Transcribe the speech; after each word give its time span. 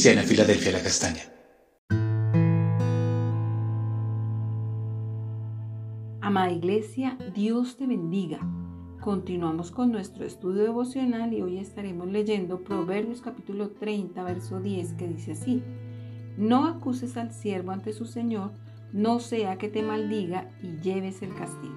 Cristiana 0.00 0.26
Filadelfia 0.26 0.72
La 0.72 0.82
Castaña. 0.82 1.20
Amada 6.22 6.50
Iglesia, 6.50 7.18
Dios 7.34 7.76
te 7.76 7.86
bendiga. 7.86 8.38
Continuamos 9.02 9.70
con 9.70 9.92
nuestro 9.92 10.24
estudio 10.24 10.62
devocional 10.62 11.34
y 11.34 11.42
hoy 11.42 11.58
estaremos 11.58 12.08
leyendo 12.08 12.64
Proverbios 12.64 13.20
capítulo 13.20 13.72
30, 13.72 14.22
verso 14.24 14.58
10, 14.58 14.94
que 14.94 15.06
dice 15.06 15.32
así, 15.32 15.62
No 16.38 16.64
acuses 16.64 17.18
al 17.18 17.34
siervo 17.34 17.72
ante 17.72 17.92
su 17.92 18.06
Señor, 18.06 18.52
no 18.94 19.20
sea 19.20 19.58
que 19.58 19.68
te 19.68 19.82
maldiga 19.82 20.50
y 20.62 20.80
lleves 20.80 21.20
el 21.20 21.34
castigo. 21.34 21.76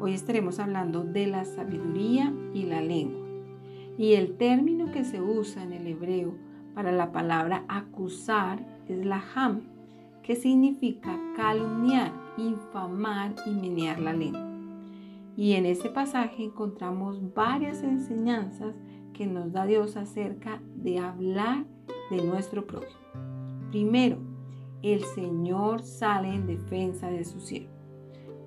Hoy 0.00 0.12
estaremos 0.12 0.58
hablando 0.58 1.02
de 1.02 1.28
la 1.28 1.46
sabiduría 1.46 2.30
y 2.52 2.64
la 2.64 2.82
lengua. 2.82 3.26
Y 3.96 4.16
el 4.16 4.36
término 4.36 4.92
que 4.92 5.06
se 5.06 5.22
usa 5.22 5.62
en 5.62 5.72
el 5.72 5.86
hebreo 5.86 6.51
para 6.74 6.92
la 6.92 7.12
palabra 7.12 7.64
acusar 7.68 8.64
es 8.88 9.04
la 9.04 9.22
ham, 9.34 9.62
que 10.22 10.36
significa 10.36 11.18
calumniar, 11.36 12.12
infamar 12.36 13.34
y 13.46 13.50
menear 13.50 13.98
la 13.98 14.12
lengua. 14.12 14.48
Y 15.36 15.54
en 15.54 15.66
ese 15.66 15.88
pasaje 15.88 16.44
encontramos 16.44 17.34
varias 17.34 17.82
enseñanzas 17.82 18.74
que 19.12 19.26
nos 19.26 19.52
da 19.52 19.66
Dios 19.66 19.96
acerca 19.96 20.60
de 20.76 20.98
hablar 20.98 21.64
de 22.10 22.22
nuestro 22.22 22.66
prójimo. 22.66 23.00
Primero, 23.70 24.18
el 24.82 25.04
Señor 25.04 25.82
sale 25.82 26.34
en 26.34 26.46
defensa 26.46 27.08
de 27.08 27.24
su 27.24 27.40
siervo. 27.40 27.72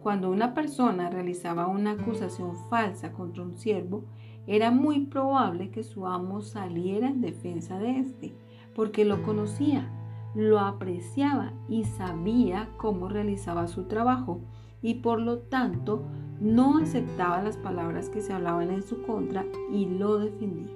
Cuando 0.03 0.29
una 0.29 0.53
persona 0.53 1.09
realizaba 1.09 1.67
una 1.67 1.91
acusación 1.91 2.55
falsa 2.69 3.11
contra 3.11 3.41
un 3.41 3.57
siervo, 3.57 4.05
era 4.47 4.71
muy 4.71 5.05
probable 5.07 5.71
que 5.71 5.83
su 5.83 6.07
amo 6.07 6.41
saliera 6.41 7.07
en 7.07 7.21
defensa 7.21 7.79
de 7.79 7.99
éste, 7.99 8.35
porque 8.75 9.05
lo 9.05 9.23
conocía, 9.23 9.89
lo 10.35 10.59
apreciaba 10.59 11.53
y 11.69 11.85
sabía 11.85 12.69
cómo 12.77 13.07
realizaba 13.09 13.67
su 13.67 13.83
trabajo 13.83 14.41
y 14.81 14.95
por 14.95 15.19
lo 15.19 15.39
tanto 15.39 16.03
no 16.39 16.77
aceptaba 16.77 17.41
las 17.41 17.57
palabras 17.57 18.09
que 18.09 18.21
se 18.21 18.33
hablaban 18.33 18.69
en 18.69 18.83
su 18.83 19.01
contra 19.01 19.45
y 19.71 19.85
lo 19.85 20.19
defendía. 20.19 20.71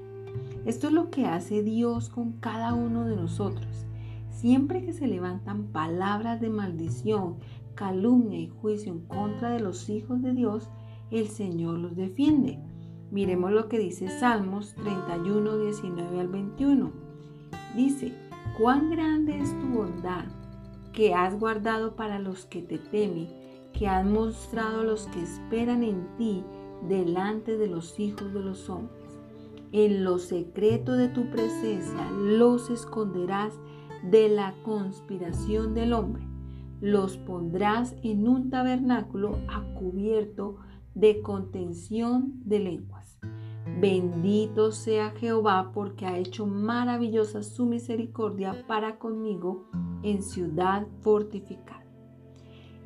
Esto 0.65 0.87
es 0.87 0.93
lo 0.93 1.09
que 1.09 1.25
hace 1.25 1.63
Dios 1.63 2.09
con 2.09 2.33
cada 2.33 2.73
uno 2.73 3.05
de 3.05 3.15
nosotros. 3.15 3.85
Siempre 4.29 4.85
que 4.85 4.93
se 4.93 5.07
levantan 5.07 5.65
palabras 5.67 6.39
de 6.39 6.49
maldición, 6.49 7.35
calumnia 7.75 8.39
y 8.39 8.47
juicio 8.47 8.91
en 8.91 9.01
contra 9.01 9.49
de 9.49 9.59
los 9.59 9.89
hijos 9.89 10.21
de 10.21 10.33
Dios, 10.33 10.69
el 11.11 11.27
Señor 11.27 11.77
los 11.77 11.95
defiende. 11.95 12.59
Miremos 13.11 13.51
lo 13.51 13.67
que 13.69 13.79
dice 13.79 14.07
Salmos 14.07 14.75
31, 14.75 15.57
19 15.57 16.19
al 16.19 16.27
21. 16.27 16.91
Dice, 17.75 18.13
cuán 18.57 18.91
grande 18.91 19.39
es 19.39 19.57
tu 19.59 19.67
bondad 19.67 20.25
que 20.93 21.15
has 21.15 21.39
guardado 21.39 21.95
para 21.95 22.19
los 22.19 22.45
que 22.45 22.61
te 22.61 22.77
temen, 22.77 23.27
que 23.73 23.87
has 23.87 24.05
mostrado 24.05 24.81
a 24.81 24.83
los 24.83 25.07
que 25.07 25.21
esperan 25.21 25.83
en 25.83 26.07
ti 26.17 26.43
delante 26.87 27.57
de 27.57 27.67
los 27.67 27.99
hijos 27.99 28.31
de 28.31 28.41
los 28.41 28.69
hombres. 28.69 29.17
En 29.71 30.03
lo 30.03 30.19
secreto 30.19 30.93
de 30.93 31.09
tu 31.09 31.29
presencia 31.31 32.11
los 32.11 32.69
esconderás 32.69 33.53
de 34.03 34.29
la 34.29 34.53
conspiración 34.63 35.73
del 35.73 35.93
hombre. 35.93 36.23
Los 36.79 37.17
pondrás 37.17 37.95
en 38.03 38.27
un 38.27 38.49
tabernáculo 38.49 39.37
a 39.47 39.63
cubierto 39.73 40.57
de 40.99 41.21
contención 41.21 42.33
de 42.43 42.59
lenguas. 42.59 43.19
Bendito 43.79 44.71
sea 44.71 45.11
Jehová 45.11 45.71
porque 45.73 46.05
ha 46.05 46.17
hecho 46.17 46.45
maravillosa 46.45 47.41
su 47.43 47.65
misericordia 47.65 48.65
para 48.67 48.99
conmigo 48.99 49.69
en 50.03 50.21
ciudad 50.21 50.85
fortificada. 51.01 51.85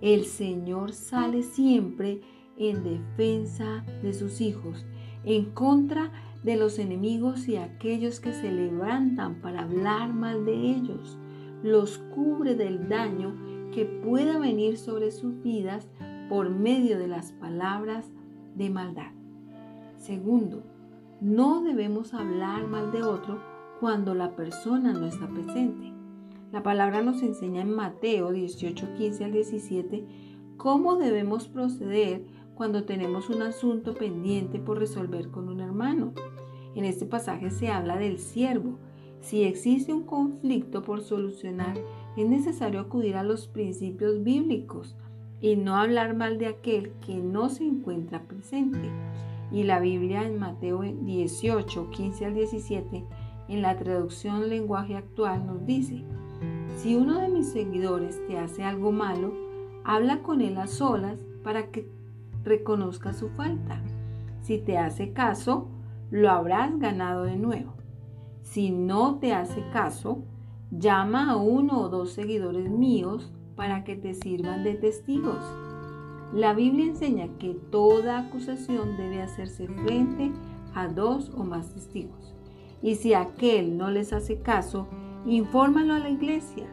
El 0.01 0.25
Señor 0.25 0.94
sale 0.94 1.41
siempre 1.41 2.22
en 2.57 2.84
defensa 2.84 3.84
de 4.03 4.13
sus 4.13 4.41
hijos, 4.41 4.85
en 5.24 5.45
contra 5.51 6.12
de 6.44 6.57
los 6.57 6.78
enemigos 6.78 7.47
y 7.47 7.56
aquellos 7.56 8.19
que 8.19 8.34
se 8.34 8.51
levantan 8.51 9.41
para 9.41 9.62
hablar 9.62 10.13
mal 10.13 10.45
de 10.45 10.53
ellos. 10.53 11.18
Los 11.63 11.97
cubre 12.13 12.53
del 12.53 12.90
daño 12.90 13.34
que 13.72 13.85
pueda 13.85 14.38
venir 14.38 14.78
sobre 14.78 15.09
sus 15.09 15.41
vidas 15.41 15.88
por 16.33 16.49
medio 16.49 16.97
de 16.97 17.07
las 17.07 17.31
palabras 17.33 18.07
de 18.55 18.71
maldad. 18.71 19.11
Segundo, 19.99 20.63
no 21.21 21.61
debemos 21.61 22.16
hablar 22.16 22.66
mal 22.66 22.91
de 22.91 23.03
otro 23.03 23.39
cuando 23.79 24.16
la 24.16 24.35
persona 24.35 24.94
no 24.94 25.05
está 25.05 25.27
presente. 25.27 25.94
La 26.51 26.63
palabra 26.63 27.03
nos 27.03 27.21
enseña 27.21 27.61
en 27.61 27.75
Mateo 27.75 28.31
18, 28.31 28.95
15 28.97 29.25
al 29.25 29.31
17 29.31 30.07
cómo 30.57 30.95
debemos 30.95 31.47
proceder 31.47 32.25
cuando 32.55 32.83
tenemos 32.83 33.29
un 33.29 33.44
asunto 33.44 33.94
pendiente 33.94 34.57
por 34.57 34.79
resolver 34.79 35.29
con 35.29 35.50
un 35.50 35.59
hermano. 35.59 36.13
En 36.73 36.83
este 36.83 37.05
pasaje 37.05 37.51
se 37.51 37.67
habla 37.67 37.97
del 37.97 38.17
siervo. 38.17 38.79
Si 39.21 39.44
existe 39.44 39.94
un 39.94 40.07
conflicto 40.07 40.81
por 40.81 41.01
solucionar, 41.01 41.77
es 42.17 42.27
necesario 42.27 42.79
acudir 42.79 43.17
a 43.17 43.23
los 43.23 43.47
principios 43.47 44.23
bíblicos 44.23 44.95
y 45.44 45.58
no 45.58 45.76
hablar 45.76 46.16
mal 46.16 46.38
de 46.38 46.48
aquel 46.48 46.94
que 47.06 47.18
no 47.18 47.50
se 47.50 47.66
encuentra 47.66 48.24
presente. 48.24 48.90
Y 49.52 49.64
la 49.64 49.81
Biblia 49.81 50.24
en 50.24 50.40
Mateo 50.40 50.81
18, 50.81 51.90
15 51.90 52.26
al 52.26 52.34
17, 52.34 53.04
en 53.50 53.62
la 53.62 53.78
traducción 53.78 54.48
lenguaje 54.48 54.96
actual, 54.96 55.46
nos 55.46 55.66
dice, 55.66 56.06
si 56.78 56.96
uno 56.96 57.20
de 57.20 57.28
mis 57.28 57.52
seguidores 57.52 58.26
te 58.26 58.40
hace 58.40 58.64
algo 58.64 58.94
malo, 58.94 59.34
habla 59.84 60.24
con 60.24 60.40
él 60.40 60.58
a 60.58 60.68
solas 60.68 61.20
para 61.44 61.72
que 61.72 61.92
reconozca 62.46 63.12
su 63.12 63.28
falta. 63.28 63.81
Si 64.40 64.60
te 64.60 64.78
hace 64.78 65.12
caso, 65.12 65.68
lo 66.10 66.31
habrás 66.31 66.80
ganado 66.80 67.25
de 67.25 67.36
nuevo. 67.36 67.74
Si 68.44 68.72
no 68.72 69.20
te 69.20 69.34
hace 69.34 69.62
caso, 69.74 70.24
llama 70.72 71.31
a 71.31 71.36
uno 71.36 71.81
o 71.81 71.90
dos 71.90 72.14
seguidores 72.14 72.70
míos 72.70 73.34
para 73.56 73.84
que 73.84 73.96
te 73.96 74.14
sirvan 74.14 74.64
de 74.64 74.75
testigos. 74.75 75.44
La 76.34 76.53
Biblia 76.53 76.86
enseña 76.86 77.28
que 77.38 77.53
toda 77.53 78.19
acusación 78.19 78.97
debe 78.97 79.22
hacerse 79.22 79.68
frente 79.68 80.31
a 80.74 80.88
dos 80.88 81.31
o 81.36 81.44
más 81.44 81.74
testigos. 81.74 82.34
Y 82.81 82.96
si 82.96 83.13
aquel 83.13 83.78
no 83.78 83.92
les 83.92 84.13
hace 84.13 84.42
caso, 84.42 84.88
infórmalo 85.25 85.94
a 85.94 86.00
la 86.00 86.09
iglesia. 86.09 86.68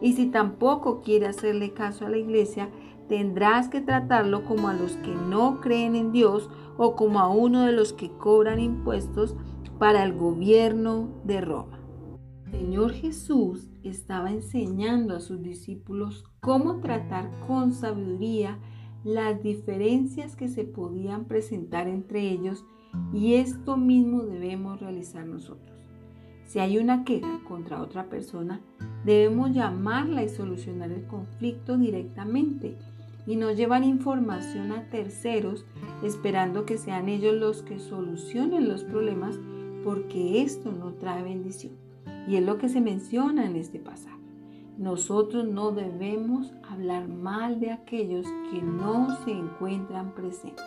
Y 0.00 0.12
si 0.12 0.26
tampoco 0.26 1.00
quiere 1.00 1.26
hacerle 1.26 1.72
caso 1.72 2.06
a 2.06 2.10
la 2.10 2.18
iglesia, 2.18 2.68
tendrás 3.08 3.68
que 3.68 3.80
tratarlo 3.80 4.44
como 4.44 4.68
a 4.68 4.74
los 4.74 4.92
que 4.96 5.14
no 5.14 5.60
creen 5.60 5.96
en 5.96 6.12
Dios 6.12 6.50
o 6.76 6.94
como 6.94 7.20
a 7.20 7.28
uno 7.28 7.62
de 7.62 7.72
los 7.72 7.92
que 7.92 8.10
cobran 8.10 8.60
impuestos 8.60 9.34
para 9.78 10.04
el 10.04 10.12
gobierno 10.12 11.08
de 11.24 11.40
Roma. 11.40 11.75
Señor 12.50 12.92
Jesús 12.92 13.68
estaba 13.82 14.30
enseñando 14.30 15.16
a 15.16 15.20
sus 15.20 15.42
discípulos 15.42 16.24
cómo 16.40 16.80
tratar 16.80 17.28
con 17.46 17.72
sabiduría 17.72 18.58
las 19.04 19.42
diferencias 19.42 20.36
que 20.36 20.48
se 20.48 20.64
podían 20.64 21.24
presentar 21.24 21.88
entre 21.88 22.30
ellos 22.30 22.64
y 23.12 23.34
esto 23.34 23.76
mismo 23.76 24.22
debemos 24.22 24.80
realizar 24.80 25.26
nosotros. 25.26 25.76
Si 26.44 26.60
hay 26.60 26.78
una 26.78 27.04
queja 27.04 27.40
contra 27.48 27.82
otra 27.82 28.08
persona, 28.08 28.60
debemos 29.04 29.52
llamarla 29.52 30.22
y 30.22 30.28
solucionar 30.28 30.92
el 30.92 31.04
conflicto 31.06 31.76
directamente 31.76 32.76
y 33.26 33.34
no 33.34 33.50
llevar 33.50 33.82
información 33.82 34.70
a 34.70 34.88
terceros 34.88 35.66
esperando 36.04 36.64
que 36.64 36.78
sean 36.78 37.08
ellos 37.08 37.34
los 37.34 37.62
que 37.62 37.80
solucionen 37.80 38.68
los 38.68 38.84
problemas 38.84 39.36
porque 39.82 40.42
esto 40.42 40.70
no 40.70 40.94
trae 40.94 41.24
bendición. 41.24 41.85
Y 42.26 42.36
es 42.36 42.44
lo 42.44 42.58
que 42.58 42.68
se 42.68 42.80
menciona 42.80 43.46
en 43.46 43.56
este 43.56 43.78
pasaje. 43.78 44.16
Nosotros 44.78 45.46
no 45.46 45.72
debemos 45.72 46.52
hablar 46.68 47.08
mal 47.08 47.60
de 47.60 47.70
aquellos 47.70 48.26
que 48.50 48.60
no 48.60 49.16
se 49.24 49.32
encuentran 49.32 50.14
presentes. 50.14 50.64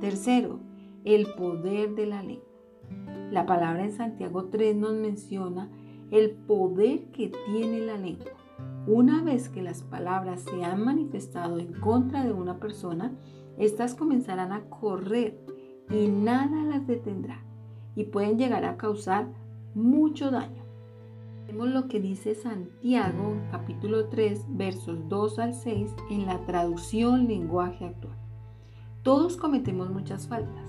Tercero, 0.00 0.60
el 1.04 1.26
poder 1.34 1.94
de 1.94 2.06
la 2.06 2.22
lengua. 2.22 2.44
La 3.30 3.46
palabra 3.46 3.84
en 3.84 3.92
Santiago 3.92 4.46
3 4.46 4.76
nos 4.76 4.92
menciona 4.94 5.70
el 6.10 6.30
poder 6.32 7.04
que 7.12 7.32
tiene 7.46 7.80
la 7.80 7.96
lengua. 7.96 8.32
Una 8.86 9.22
vez 9.22 9.48
que 9.48 9.62
las 9.62 9.82
palabras 9.82 10.42
se 10.42 10.64
han 10.64 10.84
manifestado 10.84 11.58
en 11.58 11.72
contra 11.72 12.24
de 12.24 12.32
una 12.32 12.58
persona, 12.58 13.12
éstas 13.56 13.94
comenzarán 13.94 14.52
a 14.52 14.62
correr 14.68 15.38
y 15.90 16.08
nada 16.08 16.62
las 16.64 16.86
detendrá 16.86 17.44
y 17.94 18.04
pueden 18.04 18.38
llegar 18.38 18.64
a 18.64 18.76
causar 18.76 19.28
mucho 19.74 20.30
daño. 20.30 20.62
Vemos 21.46 21.68
lo 21.68 21.88
que 21.88 22.00
dice 22.00 22.34
Santiago 22.34 23.36
capítulo 23.50 24.06
3 24.06 24.46
versos 24.50 25.08
2 25.08 25.38
al 25.38 25.54
6 25.54 25.94
en 26.10 26.26
la 26.26 26.44
traducción 26.44 27.26
lenguaje 27.26 27.86
actual. 27.86 28.16
Todos 29.02 29.36
cometemos 29.36 29.90
muchas 29.90 30.28
faltas. 30.28 30.64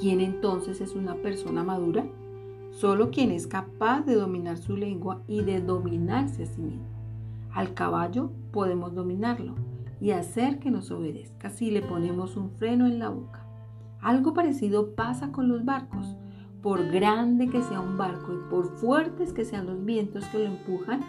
¿Quién 0.00 0.20
entonces 0.20 0.80
es 0.80 0.94
una 0.94 1.14
persona 1.16 1.62
madura? 1.62 2.06
Solo 2.70 3.10
quien 3.10 3.30
es 3.30 3.46
capaz 3.46 4.02
de 4.02 4.14
dominar 4.14 4.56
su 4.56 4.76
lengua 4.76 5.22
y 5.26 5.42
de 5.42 5.60
dominarse 5.60 6.44
a 6.44 6.46
sí 6.46 6.60
mismo. 6.60 6.86
Al 7.52 7.74
caballo 7.74 8.30
podemos 8.52 8.94
dominarlo 8.94 9.54
y 10.00 10.10
hacer 10.12 10.58
que 10.58 10.70
nos 10.70 10.90
obedezca 10.90 11.50
si 11.50 11.70
le 11.70 11.82
ponemos 11.82 12.36
un 12.36 12.50
freno 12.50 12.86
en 12.86 12.98
la 12.98 13.10
boca. 13.10 13.46
Algo 14.00 14.34
parecido 14.34 14.94
pasa 14.94 15.30
con 15.30 15.48
los 15.48 15.64
barcos. 15.64 16.16
Por 16.62 16.88
grande 16.92 17.48
que 17.48 17.60
sea 17.60 17.80
un 17.80 17.98
barco 17.98 18.32
y 18.32 18.48
por 18.48 18.78
fuertes 18.78 19.32
que 19.32 19.44
sean 19.44 19.66
los 19.66 19.84
vientos 19.84 20.24
que 20.26 20.38
lo 20.38 20.44
empujan, 20.44 21.00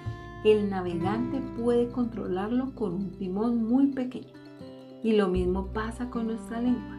el 0.43 0.67
navegante 0.69 1.41
puede 1.61 1.89
controlarlo 1.89 2.73
con 2.73 2.93
un 2.93 3.11
timón 3.11 3.63
muy 3.63 3.91
pequeño. 3.91 4.33
Y 5.03 5.13
lo 5.13 5.27
mismo 5.27 5.67
pasa 5.67 6.09
con 6.09 6.25
nuestra 6.25 6.59
lengua. 6.59 6.97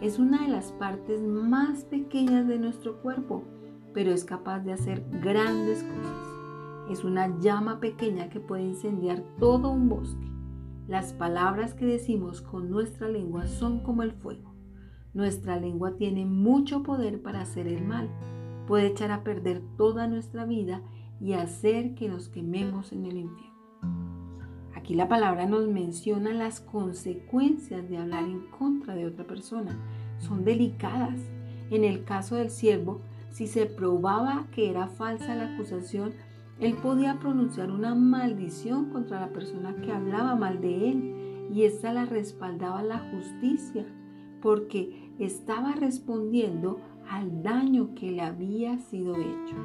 Es 0.00 0.18
una 0.18 0.42
de 0.42 0.48
las 0.48 0.72
partes 0.72 1.22
más 1.22 1.84
pequeñas 1.84 2.48
de 2.48 2.58
nuestro 2.58 3.00
cuerpo, 3.00 3.44
pero 3.94 4.10
es 4.10 4.24
capaz 4.24 4.60
de 4.60 4.72
hacer 4.72 5.04
grandes 5.22 5.84
cosas. 5.84 6.90
Es 6.90 7.04
una 7.04 7.38
llama 7.38 7.78
pequeña 7.78 8.28
que 8.30 8.40
puede 8.40 8.64
incendiar 8.64 9.22
todo 9.38 9.70
un 9.70 9.88
bosque. 9.88 10.26
Las 10.88 11.12
palabras 11.12 11.74
que 11.74 11.86
decimos 11.86 12.42
con 12.42 12.68
nuestra 12.68 13.08
lengua 13.08 13.46
son 13.46 13.78
como 13.78 14.02
el 14.02 14.10
fuego. 14.10 14.51
Nuestra 15.14 15.60
lengua 15.60 15.96
tiene 15.96 16.24
mucho 16.24 16.82
poder 16.82 17.20
para 17.20 17.42
hacer 17.42 17.66
el 17.66 17.84
mal. 17.84 18.08
Puede 18.66 18.86
echar 18.86 19.10
a 19.10 19.22
perder 19.22 19.60
toda 19.76 20.06
nuestra 20.06 20.46
vida 20.46 20.80
y 21.20 21.34
hacer 21.34 21.94
que 21.94 22.08
nos 22.08 22.30
quememos 22.30 22.92
en 22.92 23.04
el 23.04 23.18
infierno. 23.18 23.52
Aquí 24.74 24.94
la 24.94 25.08
palabra 25.08 25.44
nos 25.46 25.68
menciona 25.68 26.32
las 26.32 26.60
consecuencias 26.60 27.88
de 27.90 27.98
hablar 27.98 28.24
en 28.24 28.40
contra 28.58 28.94
de 28.94 29.06
otra 29.06 29.26
persona. 29.26 29.78
Son 30.18 30.44
delicadas. 30.44 31.20
En 31.70 31.84
el 31.84 32.04
caso 32.04 32.36
del 32.36 32.50
siervo, 32.50 33.02
si 33.30 33.46
se 33.46 33.66
probaba 33.66 34.46
que 34.50 34.70
era 34.70 34.88
falsa 34.88 35.34
la 35.34 35.54
acusación, 35.54 36.14
él 36.58 36.74
podía 36.82 37.18
pronunciar 37.18 37.70
una 37.70 37.94
maldición 37.94 38.90
contra 38.90 39.20
la 39.20 39.28
persona 39.28 39.76
que 39.76 39.92
hablaba 39.92 40.36
mal 40.36 40.60
de 40.60 40.90
él 40.90 41.48
y 41.52 41.64
esta 41.64 41.92
la 41.92 42.06
respaldaba 42.06 42.82
la 42.82 42.98
justicia 43.10 43.86
porque 44.42 45.01
estaba 45.18 45.72
respondiendo 45.72 46.78
al 47.08 47.42
daño 47.42 47.94
que 47.94 48.10
le 48.10 48.22
había 48.22 48.78
sido 48.78 49.16
hecho. 49.16 49.56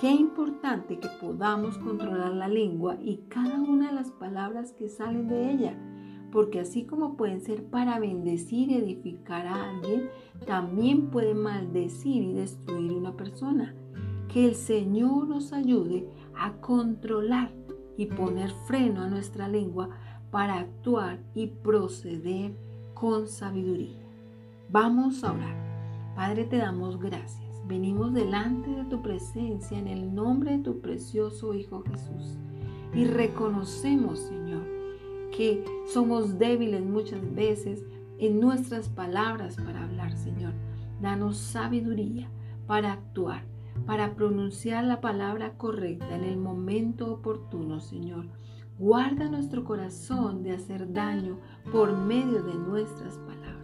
Qué 0.00 0.10
importante 0.10 0.98
que 0.98 1.08
podamos 1.20 1.76
controlar 1.78 2.32
la 2.32 2.46
lengua 2.46 2.96
y 3.02 3.24
cada 3.28 3.60
una 3.60 3.88
de 3.88 3.94
las 3.94 4.12
palabras 4.12 4.72
que 4.72 4.88
salen 4.88 5.28
de 5.28 5.50
ella, 5.50 5.76
porque 6.30 6.60
así 6.60 6.84
como 6.84 7.16
pueden 7.16 7.40
ser 7.40 7.64
para 7.64 7.98
bendecir 7.98 8.70
y 8.70 8.76
edificar 8.76 9.46
a 9.46 9.70
alguien, 9.70 10.08
también 10.46 11.10
pueden 11.10 11.38
maldecir 11.38 12.22
y 12.22 12.32
destruir 12.32 12.92
una 12.92 13.16
persona. 13.16 13.74
Que 14.32 14.46
el 14.46 14.54
Señor 14.54 15.26
nos 15.26 15.52
ayude 15.52 16.06
a 16.36 16.52
controlar 16.60 17.50
y 17.96 18.06
poner 18.06 18.52
freno 18.66 19.00
a 19.02 19.08
nuestra 19.08 19.48
lengua 19.48 19.88
para 20.30 20.60
actuar 20.60 21.18
y 21.34 21.48
proceder 21.48 22.52
con 22.94 23.26
sabiduría. 23.26 24.07
Vamos 24.70 25.24
a 25.24 25.32
orar. 25.32 25.56
Padre, 26.14 26.44
te 26.44 26.58
damos 26.58 26.98
gracias 26.98 27.48
Venimos 27.68 28.14
delante 28.14 28.70
de 28.70 28.84
tu 28.84 29.02
presencia 29.02 29.78
en 29.78 29.88
el 29.88 30.14
nombre 30.14 30.52
de 30.52 30.62
tu 30.62 30.80
precioso 30.80 31.52
Hijo 31.52 31.82
Jesús. 31.82 32.38
Y 32.94 33.04
reconocemos, 33.04 34.20
Señor, 34.20 34.62
que 35.36 35.62
somos 35.92 36.38
débiles 36.38 36.82
muchas 36.82 37.20
veces 37.34 37.84
en 38.18 38.40
nuestras 38.40 38.88
palabras 38.88 39.56
para 39.56 39.84
hablar, 39.84 40.16
Señor. 40.16 40.54
Danos 41.02 41.36
sabiduría 41.36 42.30
para 42.66 42.94
actuar, 42.94 43.42
para 43.84 44.14
pronunciar 44.14 44.84
la 44.84 45.02
palabra 45.02 45.58
correcta 45.58 46.16
en 46.16 46.24
el 46.24 46.38
momento 46.38 47.12
oportuno, 47.12 47.80
Señor. 47.80 48.28
Guarda 48.78 49.28
nuestro 49.28 49.62
corazón 49.64 50.42
de 50.42 50.52
hacer 50.52 50.90
daño 50.90 51.36
por 51.70 51.94
medio 51.94 52.42
de 52.42 52.54
nuestras 52.54 53.18
palabras. 53.18 53.57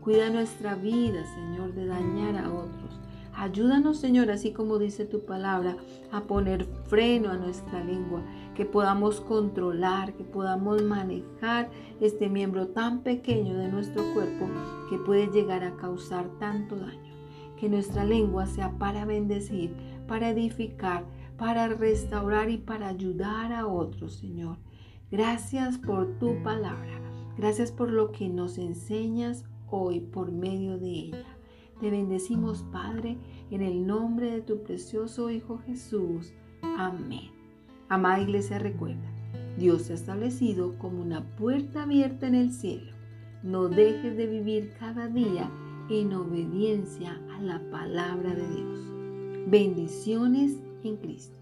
Cuida 0.00 0.30
nuestra 0.30 0.76
vida, 0.76 1.24
Señor, 1.34 1.74
de 1.74 1.86
dañar 1.86 2.36
a 2.36 2.50
otros. 2.50 3.00
Ayúdanos, 3.34 3.98
Señor, 3.98 4.30
así 4.30 4.52
como 4.52 4.78
dice 4.78 5.04
tu 5.04 5.24
palabra, 5.24 5.76
a 6.10 6.22
poner 6.22 6.64
freno 6.86 7.30
a 7.30 7.36
nuestra 7.36 7.84
lengua, 7.84 8.22
que 8.54 8.64
podamos 8.64 9.20
controlar, 9.20 10.14
que 10.14 10.24
podamos 10.24 10.82
manejar 10.82 11.70
este 12.00 12.28
miembro 12.28 12.68
tan 12.68 13.00
pequeño 13.00 13.56
de 13.56 13.68
nuestro 13.68 14.02
cuerpo 14.14 14.46
que 14.88 14.98
puede 14.98 15.28
llegar 15.28 15.64
a 15.64 15.76
causar 15.76 16.28
tanto 16.38 16.76
daño. 16.76 17.14
Que 17.58 17.68
nuestra 17.68 18.04
lengua 18.04 18.46
sea 18.46 18.72
para 18.78 19.04
bendecir, 19.04 19.74
para 20.08 20.30
edificar, 20.30 21.04
para 21.36 21.68
restaurar 21.68 22.50
y 22.50 22.58
para 22.58 22.88
ayudar 22.88 23.52
a 23.52 23.66
otros, 23.66 24.14
Señor. 24.14 24.56
Gracias 25.10 25.78
por 25.78 26.18
tu 26.18 26.42
palabra. 26.42 27.00
Gracias 27.36 27.70
por 27.70 27.90
lo 27.90 28.12
que 28.12 28.28
nos 28.28 28.58
enseñas 28.58 29.44
hoy 29.70 30.00
por 30.00 30.32
medio 30.32 30.78
de 30.78 30.88
ella. 30.88 31.36
Te 31.80 31.90
bendecimos, 31.90 32.62
Padre, 32.72 33.16
en 33.50 33.62
el 33.62 33.86
nombre 33.86 34.30
de 34.30 34.42
tu 34.42 34.62
precioso 34.62 35.30
Hijo 35.30 35.58
Jesús. 35.66 36.32
Amén. 36.62 37.30
Amada 37.88 38.20
Iglesia, 38.20 38.58
recuerda, 38.58 39.10
Dios 39.58 39.82
se 39.82 39.92
ha 39.92 39.96
establecido 39.96 40.78
como 40.78 41.02
una 41.02 41.24
puerta 41.36 41.84
abierta 41.84 42.26
en 42.26 42.34
el 42.34 42.52
cielo. 42.52 42.92
No 43.42 43.68
dejes 43.68 44.16
de 44.16 44.26
vivir 44.26 44.74
cada 44.78 45.08
día 45.08 45.50
en 45.88 46.12
obediencia 46.12 47.20
a 47.34 47.40
la 47.40 47.60
palabra 47.70 48.34
de 48.34 48.46
Dios. 48.46 48.80
Bendiciones 49.48 50.62
en 50.84 50.96
Cristo. 50.98 51.39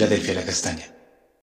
Filadelfia 0.00 0.32
La 0.32 0.44
Castaña. 0.46 0.99